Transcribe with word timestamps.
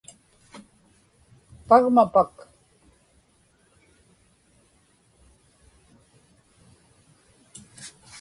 pagmapak 1.67 2.35